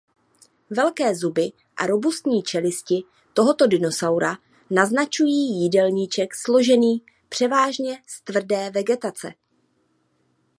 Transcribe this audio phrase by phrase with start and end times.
[0.69, 3.03] Velké zuby a robustní čelisti
[3.33, 4.37] tohoto dinosaura
[4.69, 9.33] naznačují jídelníček složený převážně z tvrdé vegetace.